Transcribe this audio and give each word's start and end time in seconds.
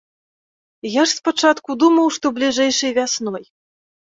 Я 0.91 1.03
ж 1.11 1.17
спачатку 1.19 1.69
думаў, 1.83 2.07
што 2.17 2.25
бліжэйшай 2.39 2.91
вясной. 2.99 3.43